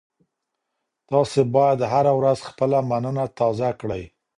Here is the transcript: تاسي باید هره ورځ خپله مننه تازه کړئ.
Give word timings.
تاسي 1.09 1.41
باید 1.55 1.79
هره 1.93 2.13
ورځ 2.19 2.39
خپله 2.49 2.79
مننه 2.89 3.25
تازه 3.37 3.69
کړئ. 3.79 4.03